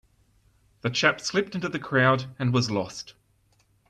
The 0.81 0.89
chap 0.89 1.21
slipped 1.21 1.53
into 1.53 1.69
the 1.69 1.77
crowd 1.77 2.25
and 2.39 2.51
was 2.51 2.71
lost. 2.71 3.13